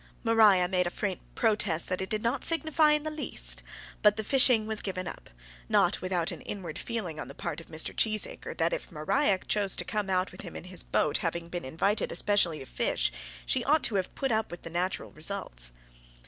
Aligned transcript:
Maria 0.23 0.67
made 0.67 0.87
a 0.87 0.89
faint 0.89 1.21
protest 1.35 1.87
that 1.87 2.01
it 2.01 2.09
did 2.09 2.23
not 2.23 2.43
signify 2.43 2.93
in 2.93 3.03
the 3.03 3.11
least; 3.11 3.61
but 4.01 4.17
the 4.17 4.23
fishing 4.23 4.65
was 4.65 4.81
given 4.81 5.07
up, 5.07 5.29
not 5.69 6.01
without 6.01 6.31
an 6.31 6.41
inward 6.41 6.79
feeling 6.79 7.19
on 7.19 7.27
the 7.27 7.35
part 7.35 7.61
of 7.61 7.67
Mr. 7.67 7.95
Cheesacre 7.95 8.57
that 8.57 8.73
if 8.73 8.91
Maria 8.91 9.37
chose 9.47 9.75
to 9.75 9.85
come 9.85 10.09
out 10.09 10.31
with 10.31 10.41
him 10.41 10.55
in 10.55 10.63
his 10.63 10.81
boat, 10.81 11.19
having 11.19 11.49
been 11.49 11.63
invited 11.63 12.11
especially 12.11 12.57
to 12.57 12.65
fish, 12.65 13.11
she 13.45 13.63
ought 13.63 13.83
to 13.83 13.93
have 13.93 14.15
put 14.15 14.31
up 14.31 14.49
with 14.49 14.63
the 14.63 14.71
natural 14.71 15.11
results. 15.11 15.71